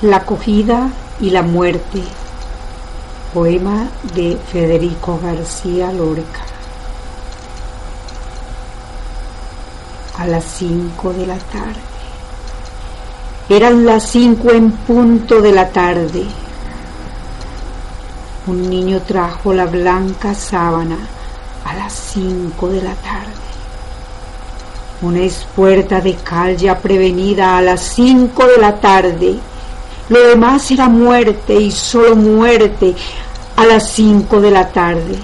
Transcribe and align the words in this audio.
La 0.00 0.18
acogida 0.18 0.90
y 1.20 1.30
la 1.30 1.42
muerte. 1.42 2.04
Poema 3.34 3.88
de 4.14 4.38
Federico 4.52 5.18
García 5.20 5.90
Lorca. 5.90 6.44
A 10.18 10.26
las 10.28 10.44
cinco 10.44 11.12
de 11.12 11.26
la 11.26 11.36
tarde. 11.36 11.80
Eran 13.48 13.84
las 13.84 14.08
cinco 14.08 14.52
en 14.52 14.70
punto 14.70 15.42
de 15.42 15.50
la 15.50 15.68
tarde. 15.68 16.22
Un 18.46 18.70
niño 18.70 19.02
trajo 19.02 19.52
la 19.52 19.66
blanca 19.66 20.32
sábana 20.32 20.98
a 21.64 21.74
las 21.74 21.92
cinco 21.92 22.68
de 22.68 22.82
la 22.82 22.94
tarde. 22.94 23.32
Una 25.02 25.22
espuerta 25.22 26.00
de 26.00 26.14
cal 26.14 26.56
ya 26.56 26.78
prevenida 26.78 27.58
a 27.58 27.62
las 27.62 27.80
cinco 27.80 28.46
de 28.46 28.58
la 28.58 28.80
tarde 28.80 29.40
lo 30.08 30.28
demás 30.28 30.70
era 30.70 30.88
muerte 30.88 31.54
y 31.54 31.70
solo 31.70 32.16
muerte 32.16 32.94
a 33.56 33.66
las 33.66 33.90
cinco 33.90 34.40
de 34.40 34.50
la 34.50 34.68
tarde. 34.68 35.18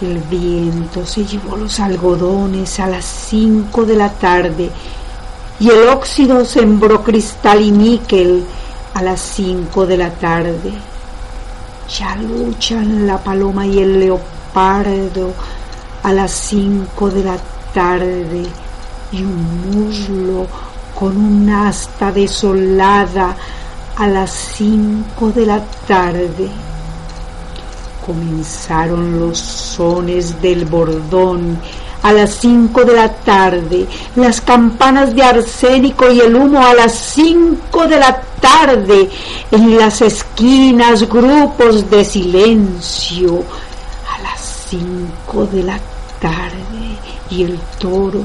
El 0.00 0.18
viento 0.18 1.06
se 1.06 1.24
llevó 1.24 1.56
los 1.56 1.80
algodones 1.80 2.78
a 2.80 2.88
las 2.88 3.04
cinco 3.04 3.84
de 3.84 3.96
la 3.96 4.10
tarde 4.10 4.70
y 5.58 5.70
el 5.70 5.88
óxido 5.88 6.44
sembró 6.44 7.02
cristal 7.02 7.62
y 7.62 7.70
níquel 7.70 8.44
a 8.94 9.02
las 9.02 9.20
cinco 9.20 9.86
de 9.86 9.96
la 9.96 10.10
tarde. 10.10 10.72
Ya 11.98 12.16
luchan 12.16 13.06
la 13.06 13.18
paloma 13.18 13.66
y 13.66 13.78
el 13.78 14.00
leopardo 14.00 15.32
a 16.02 16.12
las 16.12 16.32
cinco 16.32 17.08
de 17.08 17.24
la 17.24 17.36
tarde 17.72 18.42
y 19.12 19.22
un 19.22 19.70
muslo 19.70 20.46
con 20.98 21.16
un 21.16 21.48
asta 21.48 22.12
desolada 22.12 23.36
a 23.96 24.06
las 24.06 24.30
cinco 24.30 25.30
de 25.30 25.46
la 25.46 25.64
tarde. 25.86 26.48
Comenzaron 28.04 29.20
los 29.20 29.38
sones 29.38 30.40
del 30.40 30.64
bordón. 30.64 31.58
A 32.02 32.12
las 32.12 32.34
cinco 32.34 32.84
de 32.84 32.94
la 32.94 33.08
tarde, 33.08 33.86
las 34.16 34.40
campanas 34.40 35.14
de 35.14 35.22
arsénico 35.22 36.10
y 36.10 36.20
el 36.20 36.34
humo. 36.34 36.58
A 36.58 36.74
las 36.74 36.92
cinco 36.92 37.86
de 37.86 37.98
la 37.98 38.20
tarde, 38.40 39.08
en 39.52 39.78
las 39.78 40.02
esquinas 40.02 41.08
grupos 41.08 41.88
de 41.88 42.04
silencio. 42.04 43.44
A 44.12 44.20
las 44.20 44.66
cinco 44.68 45.46
de 45.46 45.62
la 45.62 45.78
tarde 46.20 46.98
y 47.30 47.44
el 47.44 47.56
toro, 47.78 48.22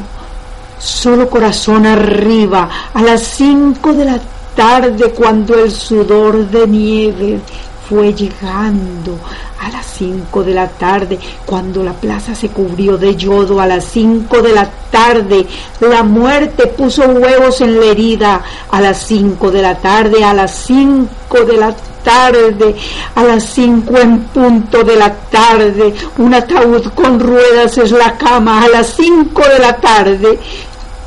solo 0.79 1.29
corazón 1.29 1.85
arriba. 1.85 2.67
A 2.95 3.01
las 3.03 3.21
cinco 3.21 3.93
de 3.93 4.05
la 4.05 4.13
tarde 4.13 4.36
tarde 4.57 5.11
cuando 5.11 5.53
el 5.53 5.71
sudor 5.71 6.49
de 6.49 6.65
nieve 6.65 7.39
fue 7.87 8.11
llegando 8.11 9.19
a 9.61 9.69
las 9.69 9.85
cinco 9.85 10.43
de 10.43 10.53
la 10.55 10.67
tarde, 10.67 11.19
cuando 11.45 11.83
la 11.83 11.93
plaza 11.93 12.33
se 12.33 12.49
cubrió 12.49 12.97
de 12.97 13.15
yodo 13.15 13.61
a 13.61 13.67
las 13.67 13.85
cinco 13.85 14.41
de 14.41 14.53
la 14.53 14.67
tarde, 14.91 15.45
la 15.79 16.01
muerte 16.01 16.67
puso 16.67 17.03
huevos 17.03 17.61
en 17.61 17.79
la 17.79 17.85
herida 17.85 18.41
a 18.71 18.81
las 18.81 18.97
cinco 19.05 19.51
de 19.51 19.61
la 19.61 19.75
tarde, 19.75 20.23
a 20.23 20.33
las 20.33 20.51
cinco 20.65 21.45
de 21.45 21.57
la 21.57 21.75
tarde, 22.03 22.75
a 23.15 23.23
las 23.23 23.43
cinco 23.43 23.97
en 23.97 24.21
punto 24.21 24.83
de 24.83 24.95
la 24.95 25.13
tarde, 25.13 25.93
un 26.17 26.33
ataúd 26.33 26.87
con 26.95 27.19
ruedas 27.19 27.77
es 27.77 27.91
la 27.91 28.17
cama 28.17 28.63
a 28.63 28.67
las 28.69 28.87
cinco 28.95 29.43
de 29.47 29.59
la 29.59 29.75
tarde, 29.75 30.39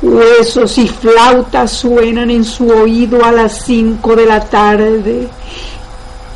Huesos 0.01 0.79
y 0.79 0.87
flautas 0.87 1.71
suenan 1.71 2.31
en 2.31 2.43
su 2.43 2.67
oído 2.67 3.23
a 3.23 3.31
las 3.31 3.63
cinco 3.63 4.15
de 4.15 4.25
la 4.25 4.39
tarde. 4.39 5.27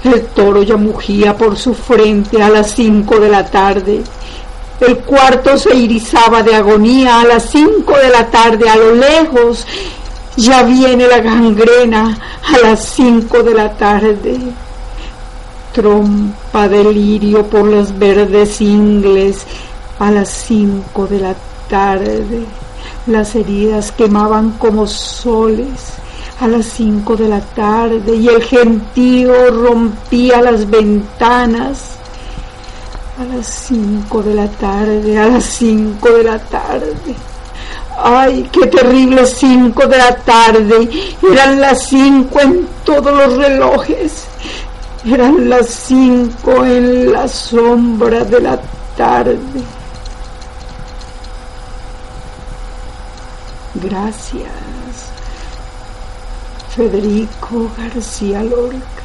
El 0.03 0.21
toro 0.27 0.61
ya 0.61 0.77
mugía 0.77 1.35
por 1.35 1.57
su 1.57 1.73
frente 1.73 2.43
a 2.43 2.49
las 2.49 2.71
cinco 2.71 3.19
de 3.19 3.27
la 3.27 3.43
tarde. 3.43 4.03
El 4.79 4.97
cuarto 4.99 5.57
se 5.57 5.75
irizaba 5.75 6.43
de 6.43 6.53
agonía 6.53 7.21
a 7.21 7.25
las 7.25 7.49
cinco 7.49 7.97
de 7.97 8.09
la 8.09 8.29
tarde. 8.29 8.69
A 8.69 8.75
lo 8.75 8.93
lejos 8.93 9.65
ya 10.37 10.61
viene 10.61 11.07
la 11.07 11.19
gangrena 11.21 12.19
a 12.43 12.57
las 12.59 12.85
cinco 12.85 13.41
de 13.41 13.53
la 13.55 13.73
tarde. 13.73 14.37
Trompa 15.73 16.67
de 16.67 16.83
lirio 16.83 17.47
por 17.47 17.67
las 17.67 17.97
verdes 17.97 18.61
ingles 18.61 19.47
a 19.97 20.11
las 20.11 20.29
cinco 20.29 21.07
de 21.07 21.19
la 21.19 21.35
tarde. 21.67 22.45
Las 23.07 23.35
heridas 23.35 23.91
quemaban 23.91 24.51
como 24.51 24.87
soles 24.87 25.93
a 26.39 26.47
las 26.47 26.65
cinco 26.65 27.15
de 27.15 27.29
la 27.29 27.41
tarde 27.41 28.15
y 28.15 28.27
el 28.27 28.43
gentío 28.43 29.51
rompía 29.51 30.41
las 30.41 30.69
ventanas 30.69 31.97
a 33.17 33.23
las 33.23 33.47
cinco 33.47 34.21
de 34.21 34.33
la 34.33 34.47
tarde, 34.47 35.17
a 35.17 35.27
las 35.27 35.43
cinco 35.45 36.09
de 36.09 36.23
la 36.23 36.39
tarde. 36.39 37.15
Ay, 37.97 38.49
qué 38.51 38.67
terrible 38.67 39.25
cinco 39.25 39.87
de 39.87 39.97
la 39.97 40.15
tarde. 40.15 40.89
Eran 41.31 41.61
las 41.61 41.87
cinco 41.87 42.41
en 42.41 42.67
todos 42.83 43.13
los 43.13 43.37
relojes. 43.37 44.25
Eran 45.05 45.49
las 45.49 45.67
cinco 45.67 46.65
en 46.65 47.13
la 47.13 47.27
sombra 47.27 48.25
de 48.25 48.41
la 48.41 48.59
tarde. 48.97 49.39
Gracias. 53.81 54.51
Federico 56.75 57.71
García 57.77 58.43
Lorca. 58.43 59.04